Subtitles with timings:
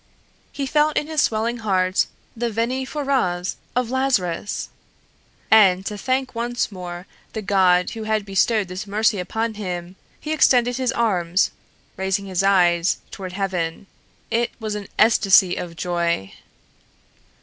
[0.51, 4.69] He felt in his swelling heart the Veni foràs of Lazarus!
[5.51, 10.33] And to thank once more the God who had bestowed this mercy upon him, he
[10.33, 11.51] extended his arms,
[11.97, 13.85] raising his eyes toward Heaven.
[14.31, 16.33] It was an ecstasy of joy!